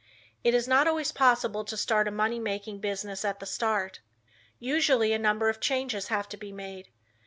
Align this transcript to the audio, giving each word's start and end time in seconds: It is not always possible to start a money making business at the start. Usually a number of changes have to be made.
It 0.43 0.55
is 0.55 0.67
not 0.67 0.87
always 0.87 1.11
possible 1.11 1.63
to 1.63 1.77
start 1.77 2.07
a 2.07 2.09
money 2.11 2.39
making 2.39 2.79
business 2.79 3.23
at 3.23 3.39
the 3.39 3.45
start. 3.45 3.99
Usually 4.57 5.13
a 5.13 5.19
number 5.19 5.47
of 5.47 5.59
changes 5.59 6.07
have 6.07 6.27
to 6.29 6.37
be 6.37 6.51
made. 6.51 6.87